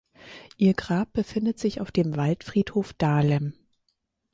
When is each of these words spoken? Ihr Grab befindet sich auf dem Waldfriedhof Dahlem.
Ihr 0.57 0.73
Grab 0.73 1.13
befindet 1.13 1.59
sich 1.59 1.79
auf 1.79 1.91
dem 1.91 2.15
Waldfriedhof 2.17 2.91
Dahlem. 2.93 3.53